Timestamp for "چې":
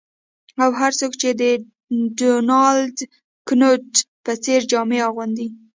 1.21-1.29